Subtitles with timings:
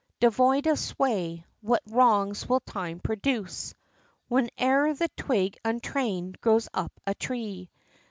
[0.19, 3.75] Devoid of sway, what wrongs will time produce,
[4.31, 7.69] Whene'er the twig untrained grows up a tree.